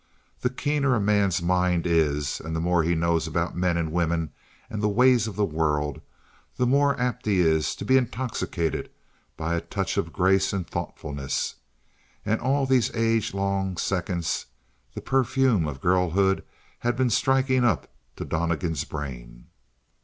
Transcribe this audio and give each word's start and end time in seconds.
The 0.39 0.49
keener 0.49 0.95
a 0.95 0.99
man's 0.99 1.43
mind 1.43 1.85
is 1.85 2.39
and 2.39 2.55
the 2.55 2.59
more 2.59 2.81
he 2.81 2.95
knows 2.95 3.27
about 3.27 3.55
men 3.55 3.77
and 3.77 3.91
women 3.91 4.31
and 4.67 4.81
the 4.81 4.89
ways 4.89 5.27
of 5.27 5.35
the 5.35 5.45
world, 5.45 6.01
the 6.57 6.65
more 6.65 6.99
apt 6.99 7.27
he 7.27 7.39
is 7.41 7.75
to 7.75 7.85
be 7.85 7.97
intoxicated 7.97 8.89
by 9.37 9.53
a 9.53 9.61
touch 9.61 9.97
of 9.97 10.11
grace 10.11 10.53
and 10.53 10.67
thoughtfulness; 10.67 11.53
and 12.25 12.41
all 12.41 12.65
these 12.65 12.89
age 12.95 13.35
long 13.35 13.77
seconds 13.77 14.47
the 14.95 15.01
perfume 15.01 15.67
of 15.67 15.81
girlhood 15.81 16.43
had 16.79 16.95
been 16.95 17.11
striking 17.11 17.63
up 17.63 17.87
to 18.15 18.25
Donnegan's 18.25 18.85
brain. 18.85 19.49